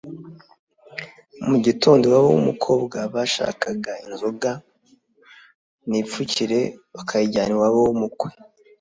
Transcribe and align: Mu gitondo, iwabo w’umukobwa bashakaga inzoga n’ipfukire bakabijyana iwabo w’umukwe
Mu 1.47 1.57
gitondo, 1.65 2.03
iwabo 2.05 2.29
w’umukobwa 2.35 2.97
bashakaga 3.13 3.93
inzoga 4.07 4.51
n’ipfukire 5.89 6.59
bakabijyana 6.95 7.51
iwabo 7.55 7.79
w’umukwe 7.85 8.29